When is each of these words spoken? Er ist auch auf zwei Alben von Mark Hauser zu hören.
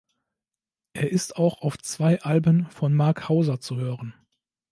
Er 0.93 1.11
ist 1.11 1.35
auch 1.35 1.61
auf 1.61 1.77
zwei 1.77 2.19
Alben 2.23 2.65
von 2.71 2.95
Mark 2.95 3.29
Hauser 3.29 3.59
zu 3.59 3.77
hören. 3.77 4.15